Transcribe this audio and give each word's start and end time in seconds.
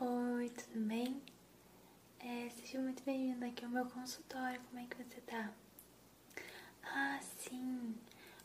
Oi, 0.00 0.48
tudo 0.50 0.86
bem? 0.86 1.20
É, 2.20 2.48
seja 2.50 2.78
muito 2.78 3.02
bem-vindo 3.02 3.44
aqui 3.44 3.64
ao 3.64 3.70
meu 3.72 3.84
consultório. 3.86 4.60
Como 4.68 4.78
é 4.78 4.86
que 4.86 4.96
você 4.96 5.20
tá? 5.22 5.52
Ah, 6.84 7.18
sim. 7.20 7.96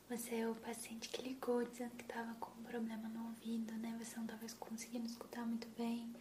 Você 0.09 0.37
é 0.37 0.49
o 0.49 0.55
paciente 0.55 1.09
que 1.09 1.21
ligou 1.21 1.63
dizendo 1.63 1.91
que 1.91 2.05
tava 2.05 2.33
com 2.39 2.59
um 2.59 2.63
problema 2.63 3.07
no 3.09 3.25
ouvido, 3.27 3.71
né? 3.73 3.95
Você 3.99 4.17
não 4.17 4.25
tava 4.25 4.43
conseguindo 4.59 5.05
escutar 5.05 5.45
muito 5.45 5.67
bem, 5.77 6.11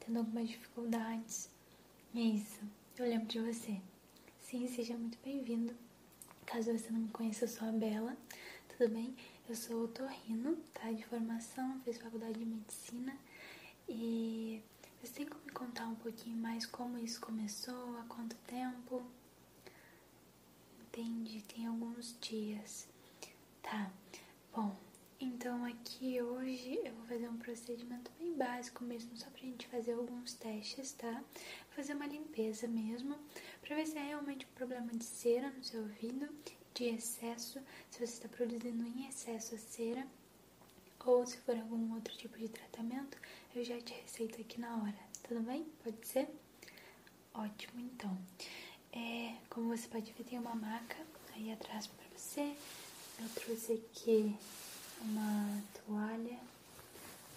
tendo 0.00 0.18
algumas 0.18 0.48
dificuldades. 0.48 1.48
Isso, 2.12 2.60
eu 2.98 3.06
lembro 3.06 3.28
de 3.28 3.38
você. 3.38 3.80
Sim, 4.40 4.66
seja 4.66 4.96
muito 4.96 5.16
bem-vindo. 5.24 5.76
Caso 6.44 6.76
você 6.76 6.90
não 6.90 7.02
me 7.02 7.08
conheça, 7.10 7.44
eu 7.44 7.48
sou 7.48 7.68
a 7.68 7.72
Bela, 7.72 8.16
tudo 8.68 8.92
bem? 8.92 9.14
Eu 9.48 9.54
sou 9.54 9.84
otorrino, 9.84 10.56
tá? 10.74 10.90
De 10.90 11.04
formação, 11.04 11.78
fiz 11.84 11.98
faculdade 11.98 12.36
de 12.36 12.44
medicina 12.44 13.16
e 13.88 14.62
você 15.02 15.12
tem 15.12 15.26
como 15.26 15.44
me 15.44 15.52
contar 15.52 15.86
um 15.86 15.94
pouquinho 15.94 16.36
mais 16.36 16.66
como 16.66 16.98
isso 16.98 17.20
começou, 17.20 17.98
há 17.98 18.04
quanto 18.04 18.36
tempo? 18.46 19.02
Entendi, 20.80 21.42
tem 21.42 21.66
alguns 21.66 22.16
dias. 22.20 22.86
Tá, 23.62 23.90
bom, 24.54 24.76
então 25.20 25.64
aqui 25.64 26.20
hoje 26.20 26.80
eu 26.84 26.94
vou 26.94 27.06
fazer 27.06 27.28
um 27.28 27.36
procedimento 27.36 28.10
bem 28.18 28.34
básico 28.36 28.84
mesmo, 28.84 29.16
só 29.16 29.30
pra 29.30 29.40
gente 29.40 29.66
fazer 29.68 29.92
alguns 29.92 30.34
testes, 30.34 30.92
tá? 30.92 31.22
Fazer 31.70 31.94
uma 31.94 32.06
limpeza 32.06 32.66
mesmo, 32.68 33.16
pra 33.60 33.76
ver 33.76 33.86
se 33.86 33.96
é 33.96 34.02
realmente 34.02 34.46
um 34.46 34.54
problema 34.54 34.92
de 34.92 35.04
cera 35.04 35.50
no 35.50 35.62
seu 35.64 35.82
ouvido, 35.82 36.28
de 36.74 36.84
excesso, 36.84 37.60
se 37.90 37.98
você 37.98 38.04
está 38.04 38.28
produzindo 38.28 38.84
em 38.84 39.06
excesso 39.08 39.54
a 39.54 39.58
cera, 39.58 40.06
ou 41.04 41.26
se 41.26 41.36
for 41.38 41.56
algum 41.56 41.94
outro 41.94 42.16
tipo 42.16 42.38
de 42.38 42.48
tratamento, 42.48 43.18
eu 43.54 43.64
já 43.64 43.80
te 43.80 43.92
receito 43.94 44.40
aqui 44.40 44.60
na 44.60 44.76
hora, 44.76 44.98
tudo 45.26 45.40
bem? 45.40 45.64
Pode 45.82 46.06
ser? 46.06 46.28
Ótimo, 47.34 47.80
então. 47.80 48.16
É, 48.92 49.36
como 49.48 49.76
você 49.76 49.88
pode 49.88 50.12
ver, 50.12 50.24
tem 50.24 50.38
uma 50.38 50.54
maca 50.54 50.96
aí 51.34 51.52
atrás 51.52 51.86
pra 51.86 52.06
você. 52.16 52.56
Eu 53.20 53.28
trouxe 53.34 53.72
aqui 53.74 54.36
uma 55.00 55.62
toalha 55.86 56.38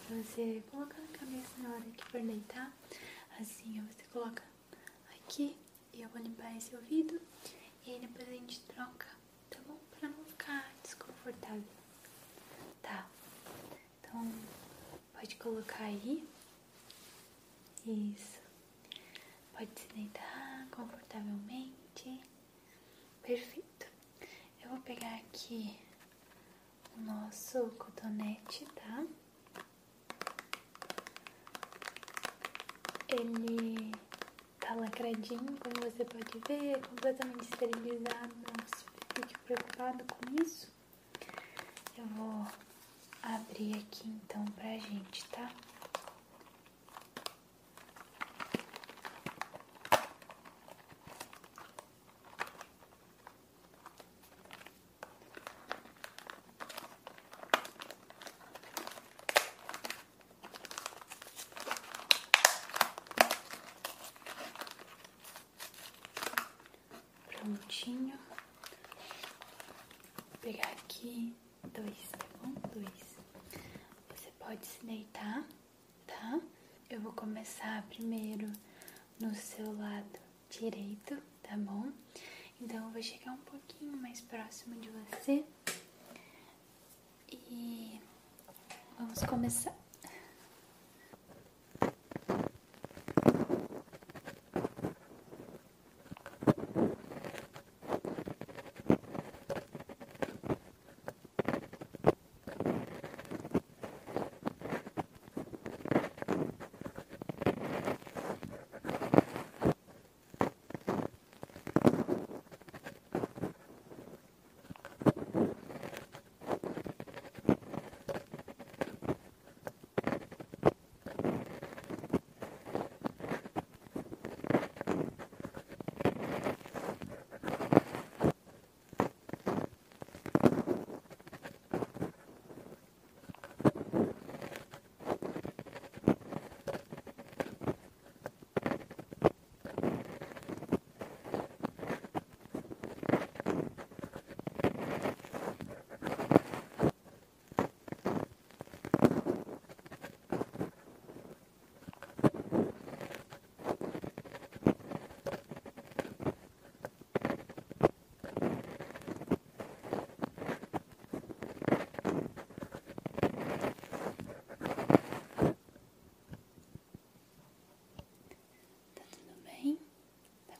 pra 0.08 0.18
você 0.18 0.62
colocar 0.72 1.00
na 1.00 1.18
cabeça 1.18 1.50
na 1.58 1.70
hora 1.70 1.84
que 1.98 2.06
for 2.06 2.22
deitar. 2.22 2.72
Assim, 3.40 3.82
você 3.82 4.04
coloca 4.12 4.44
aqui 5.16 5.56
e 5.94 6.02
eu 6.02 6.10
vou 6.10 6.22
limpar 6.22 6.56
esse 6.56 6.76
ouvido 6.76 7.20
e 7.86 7.92
aí 7.92 8.00
depois 8.00 8.28
a 8.28 8.32
gente 8.32 8.60
troca, 8.62 9.08
tá 9.50 9.60
bom? 9.68 9.78
Pra 10.00 10.10
não 10.10 10.24
ficar 10.26 10.72
desconfortável. 10.84 11.64
Tá. 12.82 13.08
Então, 14.16 14.32
pode 15.14 15.36
colocar 15.36 15.84
aí. 15.84 16.26
Isso. 17.86 18.40
Pode 19.52 19.70
se 19.78 19.88
deitar 19.90 20.68
confortavelmente. 20.72 22.22
Perfeito. 23.22 23.88
Eu 24.64 24.70
vou 24.70 24.80
pegar 24.80 25.16
aqui 25.16 25.78
o 26.98 27.02
nosso 27.02 27.68
cotonete, 27.72 28.66
tá? 28.76 29.06
Ele 33.10 33.92
tá 34.62 34.76
lacradinho, 34.76 35.58
como 35.60 35.92
você 35.92 36.06
pode 36.06 36.40
ver, 36.48 36.82
completamente 36.88 37.44
esterilizado. 37.44 38.34
Não 38.34 38.66
fique 39.14 39.38
preocupado 39.40 40.06
com 40.06 40.42
isso. 40.42 40.74
Eu 41.98 42.06
vou 42.08 42.48
abrir 43.26 43.76
aqui 43.80 44.08
então 44.08 44.46
pra 44.46 44.78
gente, 44.78 45.26
tá? 45.26 45.50
Prontinho. 67.28 68.18
Vou 70.18 70.38
pegar 70.42 70.68
aqui 70.70 71.36
dois, 71.64 72.10
tá 72.12 72.26
bom? 72.42 72.52
Dois. 72.74 73.05
Pode 74.46 74.64
se 74.64 74.86
deitar, 74.86 75.44
tá? 76.06 76.40
Eu 76.88 77.02
vou 77.02 77.12
começar 77.14 77.82
primeiro 77.90 78.48
no 79.20 79.34
seu 79.34 79.76
lado 79.76 80.20
direito, 80.52 81.18
tá 81.42 81.58
bom? 81.58 81.92
Então 82.62 82.78
eu 82.86 82.92
vou 82.92 83.02
chegar 83.02 83.32
um 83.32 83.38
pouquinho 83.38 83.98
mais 83.98 84.22
próximo 84.22 84.76
de 84.76 84.88
você. 84.92 85.44
E 87.32 88.00
vamos 89.00 89.24
começar. 89.24 89.85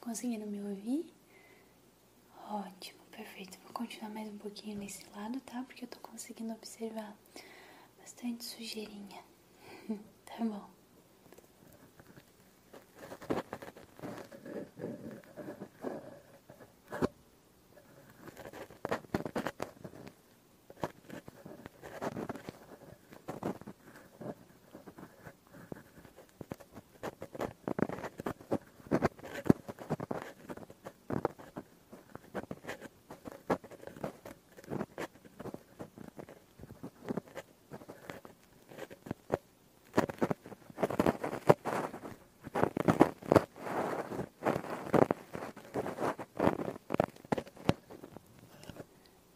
Conseguindo 0.06 0.46
me 0.46 0.62
ouvir? 0.62 1.12
Ótimo, 2.48 3.00
perfeito. 3.12 3.58
Vou 3.64 3.74
continuar 3.74 4.12
mais 4.12 4.30
um 4.30 4.38
pouquinho 4.38 4.78
nesse 4.78 5.04
lado, 5.16 5.40
tá? 5.42 5.64
Porque 5.64 5.84
eu 5.84 5.88
tô 5.88 5.98
conseguindo 6.00 6.54
observar 6.54 7.18
bastante 7.98 8.46
sujeirinha. 8.46 9.24
tá 10.26 10.44
bom. 10.46 10.70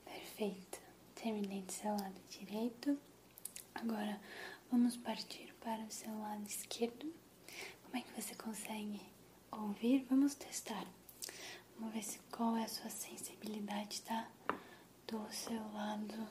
Perfeito. 0.06 0.80
Terminei 1.16 1.62
do 1.64 1.69
seu 1.80 1.92
lado 1.92 2.22
direito. 2.28 3.00
Agora 3.74 4.20
vamos 4.70 4.98
partir 4.98 5.54
para 5.62 5.82
o 5.82 5.90
seu 5.90 6.14
lado 6.20 6.46
esquerdo. 6.46 7.10
Como 7.86 7.96
é 7.96 8.02
que 8.02 8.22
você 8.22 8.36
consegue 8.36 9.02
ouvir? 9.50 10.06
Vamos 10.10 10.36
testar. 10.36 10.86
Vamos 11.78 11.94
ver 11.94 12.04
se 12.04 12.20
qual 12.32 12.58
é 12.58 12.66
a 12.66 12.68
sua 12.68 12.90
sensibilidade, 12.90 14.02
tá? 14.02 14.30
Do 15.08 15.26
seu 15.32 15.62
lado 15.72 16.28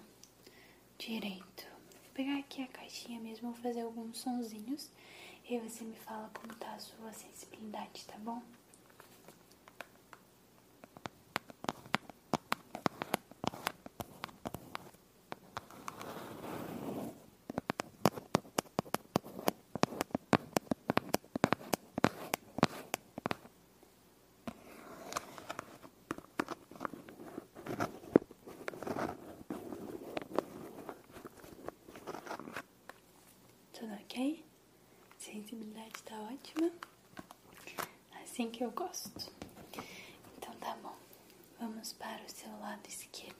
direito. 0.98 1.66
Vou 1.92 2.12
pegar 2.12 2.38
aqui 2.40 2.62
a 2.62 2.68
caixinha 2.68 3.18
mesmo, 3.18 3.50
vou 3.50 3.62
fazer 3.62 3.80
alguns 3.80 4.18
sonzinhos 4.18 4.90
e 5.48 5.58
você 5.60 5.82
me 5.82 5.96
fala 5.96 6.30
como 6.34 6.54
tá 6.56 6.74
a 6.74 6.78
sua 6.78 7.10
sensibilidade, 7.14 8.04
tá 8.04 8.18
bom? 8.18 8.42
Tudo 33.78 33.94
ok? 33.94 34.44
Sensibilidade 35.18 36.02
tá 36.02 36.16
ótima. 36.22 36.68
Assim 38.24 38.50
que 38.50 38.64
eu 38.64 38.72
gosto. 38.72 39.30
Então 40.36 40.52
tá 40.54 40.76
bom. 40.82 40.96
Vamos 41.60 41.92
para 41.92 42.24
o 42.24 42.28
seu 42.28 42.50
lado 42.58 42.88
esquerdo 42.88 43.37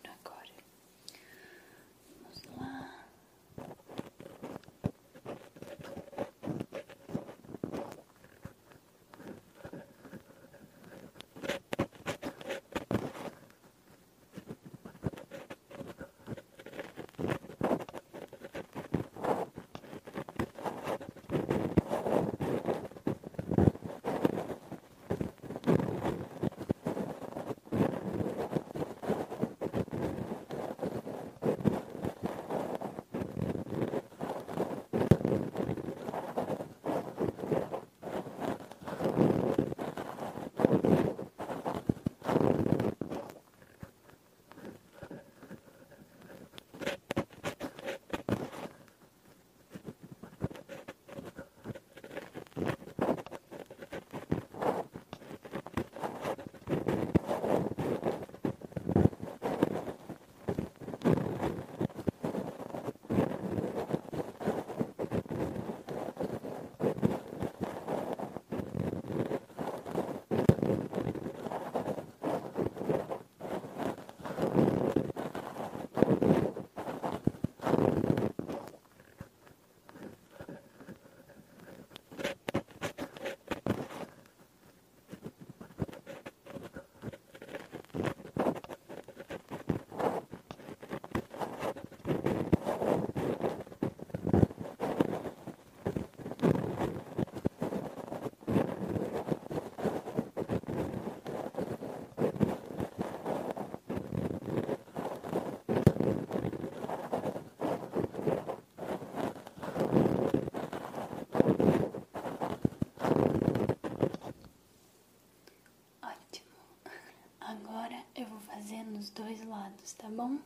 eu 118.23 118.27
vou 118.27 118.41
fazer 118.41 118.83
nos 118.85 119.11
dois 119.11 119.45
lados, 119.45 119.93
tá 119.93 120.09
bom? 120.09 120.39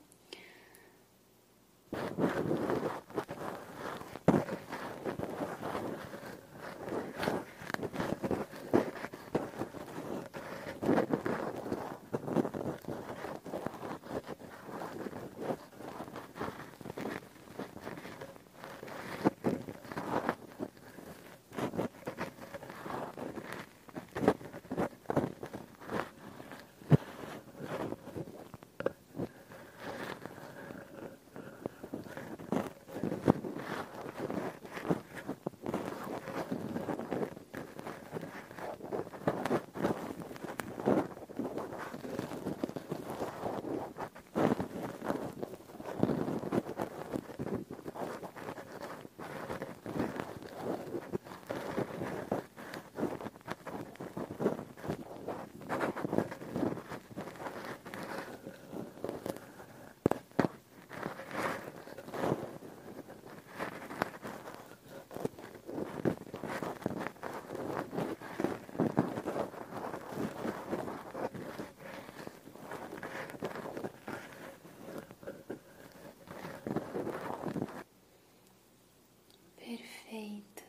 Perfeito. 79.57 80.63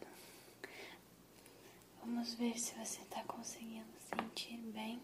Vamos 2.24 2.36
ver 2.36 2.58
se 2.58 2.74
você 2.76 3.02
está 3.02 3.22
conseguindo 3.26 3.92
sentir 4.00 4.56
bem, 4.72 5.02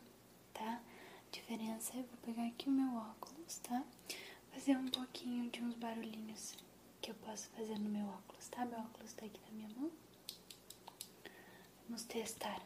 tá? 0.53 0.81
A 0.81 1.29
diferença 1.29 1.91
é, 1.91 2.01
vou 2.01 2.17
pegar 2.23 2.47
aqui 2.47 2.69
o 2.69 2.71
meu 2.71 2.95
óculos, 2.95 3.57
tá? 3.57 3.83
Fazer 4.53 4.77
um 4.77 4.87
pouquinho 4.87 5.51
de 5.51 5.61
uns 5.61 5.75
barulhinhos 5.75 6.55
que 7.01 7.11
eu 7.11 7.15
posso 7.15 7.49
fazer 7.49 7.77
no 7.77 7.89
meu 7.89 8.07
óculos, 8.07 8.47
tá? 8.47 8.63
Meu 8.63 8.79
óculos 8.79 9.11
tá 9.11 9.25
aqui 9.25 9.41
na 9.47 9.51
minha 9.51 9.67
mão. 9.75 9.91
Vamos 11.89 12.03
testar. 12.05 12.65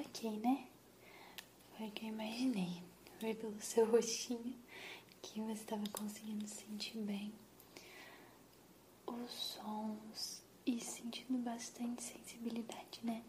Ok, 0.00 0.30
né? 0.38 0.66
Foi 1.76 1.88
o 1.88 1.90
que 1.90 2.06
eu 2.06 2.08
imaginei. 2.08 2.82
ver 3.20 3.36
pelo 3.36 3.60
seu 3.60 3.84
rostinho 3.84 4.56
que 5.20 5.42
você 5.42 5.60
estava 5.60 5.84
conseguindo 5.92 6.46
sentir 6.48 6.96
bem 6.96 7.30
os 9.06 9.30
sons 9.30 10.42
e 10.64 10.80
sentindo 10.80 11.38
bastante 11.44 12.02
sensibilidade, 12.02 13.00
né? 13.02 13.22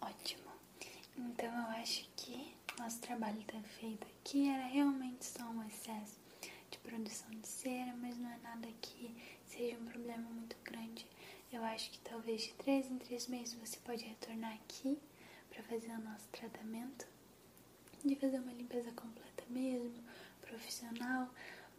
Ótimo. 0.00 0.50
Então 1.16 1.46
eu 1.46 1.68
acho 1.80 2.08
que 2.16 2.52
nosso 2.76 2.98
trabalho 3.00 3.40
está 3.40 3.60
feito 3.60 4.04
aqui. 4.06 4.48
Era 4.48 4.66
realmente 4.66 5.24
só 5.24 5.44
um 5.44 5.62
excesso 5.64 6.18
de 6.72 6.78
produção 6.78 7.30
de 7.30 7.46
cera, 7.46 7.94
mas 8.00 8.18
não 8.18 8.30
é 8.32 8.38
nada 8.38 8.68
que 8.82 9.14
seja 9.46 9.78
um 9.78 9.86
problema 9.86 10.28
muito 10.30 10.56
grande. 10.64 11.06
Eu 11.52 11.62
acho 11.62 11.90
que 11.92 12.00
talvez 12.00 12.42
de 12.42 12.54
três 12.54 12.90
em 12.90 12.98
três 12.98 13.28
meses 13.28 13.54
você 13.54 13.78
pode 13.78 14.04
retornar 14.04 14.52
aqui 14.54 14.98
para 15.50 15.62
fazer 15.64 15.90
o 15.90 16.00
nosso 16.00 16.28
tratamento, 16.28 17.06
de 18.04 18.14
fazer 18.16 18.38
uma 18.38 18.52
limpeza 18.52 18.90
completa 18.92 19.44
mesmo, 19.48 20.02
profissional, 20.40 21.28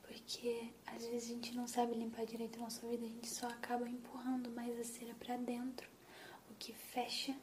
porque 0.04 0.72
às 0.88 1.06
vezes 1.06 1.30
a 1.30 1.34
gente 1.34 1.56
não 1.56 1.68
sabe 1.68 1.94
limpar 1.94 2.26
direito 2.26 2.58
a 2.58 2.64
nossa 2.64 2.88
vida, 2.88 3.06
a 3.06 3.10
gente 3.10 3.28
só 3.28 3.48
acaba 3.48 3.88
empurrando 3.88 4.50
mais 4.52 4.78
a 4.80 4.84
cera 4.84 5.14
para 5.16 5.38
dentro, 5.38 5.88
o 6.50 6.54
que 6.56 6.74
fecha 6.74 7.36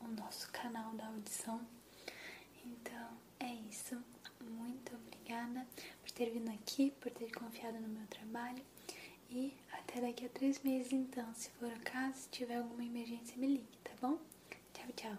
o 0.00 0.08
nosso 0.08 0.50
canal 0.52 0.92
da 0.94 1.06
audição. 1.06 1.60
Então 2.64 3.08
é 3.40 3.52
isso. 3.70 3.96
Muito 4.40 4.94
obrigada 4.94 5.66
por 6.02 6.10
ter 6.10 6.30
vindo 6.30 6.50
aqui, 6.50 6.90
por 7.00 7.10
ter 7.10 7.32
confiado 7.32 7.80
no 7.80 7.88
meu 7.88 8.06
trabalho. 8.08 8.62
E 9.30 9.54
até 9.72 10.00
daqui 10.00 10.26
a 10.26 10.28
três 10.28 10.62
meses, 10.62 10.92
então. 10.92 11.32
Se 11.34 11.50
for 11.52 11.72
o 11.72 11.80
caso, 11.80 12.18
se 12.18 12.28
tiver 12.28 12.56
alguma 12.56 12.84
emergência, 12.84 13.36
me 13.36 13.46
ligue, 13.46 13.78
tá 13.82 13.92
bom? 14.00 14.18
Tchau, 14.82 14.92
tchau. 14.96 15.16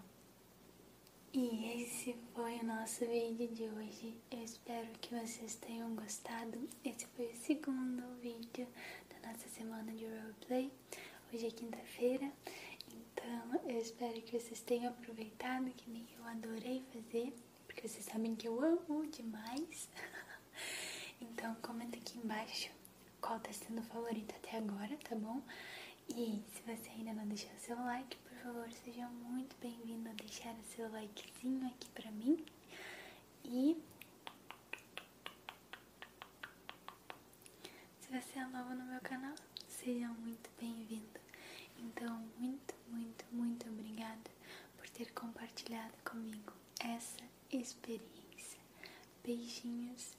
E 1.32 1.84
esse 1.84 2.14
foi 2.36 2.58
o 2.58 2.66
nosso 2.66 3.06
vídeo 3.06 3.48
de 3.48 3.64
hoje. 3.64 4.14
Eu 4.30 4.44
espero 4.44 4.88
que 5.00 5.16
vocês 5.16 5.56
tenham 5.56 5.96
gostado. 5.96 6.68
Esse 6.84 7.08
foi 7.16 7.28
o 7.28 7.36
segundo 7.36 8.04
vídeo 8.20 8.68
da 9.10 9.30
nossa 9.30 9.48
semana 9.48 9.94
de 9.94 10.06
roleplay. 10.06 10.70
Hoje 11.32 11.48
é 11.48 11.52
quinta-feira, 11.52 12.30
então 12.90 13.62
eu 13.70 13.80
espero 13.80 14.22
que 14.22 14.38
vocês 14.38 14.60
tenham 14.60 14.90
aproveitado, 14.90 15.72
que 15.72 15.90
nem 15.90 16.06
eu 16.18 16.26
adorei 16.26 16.84
fazer, 16.92 17.34
porque 17.66 17.88
vocês 17.88 18.04
sabem 18.04 18.36
que 18.36 18.50
eu 18.50 18.60
amo 18.60 19.08
demais. 19.08 19.88
então 21.22 21.56
comenta 21.62 21.98
aqui 21.98 22.18
embaixo 22.18 22.70
qual 23.22 23.40
tá 23.40 23.54
sendo 23.54 23.80
o 23.80 23.86
favorito 23.86 24.36
até 24.36 24.58
agora, 24.58 24.98
tá 24.98 25.16
bom? 25.16 25.42
E 26.10 26.44
se 26.54 26.62
você 26.64 26.90
ainda 26.90 27.14
não 27.14 27.26
deixou 27.26 27.50
seu 27.60 27.78
like, 27.78 28.18
favor, 28.44 28.70
seja 28.84 29.08
muito 29.08 29.56
bem-vindo 29.62 30.10
a 30.10 30.14
deixar 30.14 30.54
o 30.56 30.64
seu 30.64 30.92
likezinho 30.92 31.66
aqui 31.66 31.90
pra 31.92 32.12
mim. 32.12 32.46
E 33.46 33.82
se 38.02 38.12
você 38.12 38.40
é 38.40 38.46
novo 38.48 38.76
no 38.76 38.84
meu 38.84 39.00
canal, 39.00 39.34
seja 39.70 40.10
muito 40.10 40.50
bem-vindo. 40.60 41.22
Então, 41.80 42.22
muito, 42.38 42.76
muito, 42.90 43.24
muito 43.32 43.70
obrigada 43.70 44.30
por 44.76 44.90
ter 44.90 45.14
compartilhado 45.14 45.94
comigo 46.04 46.52
essa 46.82 47.24
experiência. 47.50 48.60
Beijinhos 49.24 50.18